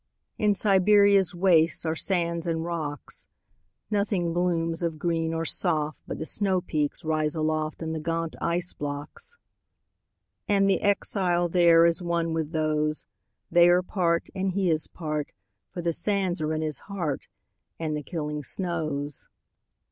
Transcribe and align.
In 0.39 0.55
Siberia's 0.55 1.33
wastesAre 1.33 1.95
sands 1.95 2.47
and 2.47 2.65
rocks. 2.65 3.27
Nothing 3.91 4.33
blooms 4.33 4.81
of 4.81 4.97
green 4.97 5.31
or 5.31 5.45
soft, 5.45 5.99
But 6.07 6.17
the 6.17 6.25
snowpeaks 6.25 7.05
rise 7.05 7.35
aloftAnd 7.35 7.93
the 7.93 7.99
gaunt 7.99 8.35
ice 8.41 8.73
blocks. 8.73 9.35
And 10.47 10.67
the 10.67 10.81
exile 10.81 11.47
thereIs 11.49 12.01
one 12.01 12.33
with 12.33 12.51
those; 12.51 13.05
They 13.51 13.69
are 13.69 13.83
part, 13.83 14.27
and 14.33 14.53
he 14.53 14.71
is 14.71 14.87
part, 14.87 15.33
For 15.69 15.83
the 15.83 15.93
sands 15.93 16.41
are 16.41 16.51
in 16.51 16.63
his 16.63 16.79
heart, 16.89 17.27
And 17.77 17.95
the 17.95 18.01
killing 18.01 18.43
snows. 18.43 19.27